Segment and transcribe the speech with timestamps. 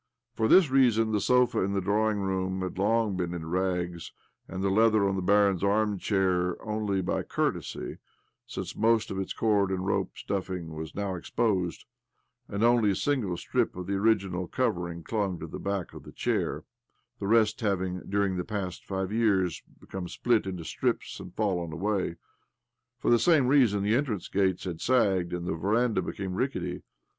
[0.33, 4.11] For this reason the sofa in the drawing room had long been in rags,
[4.47, 7.99] and the leather on the bariii's arm chair leather only, by courtesy,
[8.47, 11.85] since most of its cord and rope stuffing was now exposed,
[12.47, 16.11] and only a single strip of the original covering clung to the back of the
[16.11, 16.63] chair—
[17.19, 22.15] the rest having, during the past five years, become split into strips, and fallen away.
[22.97, 26.81] For the same reason the entrance gates had sagged, and the veranda become rickety.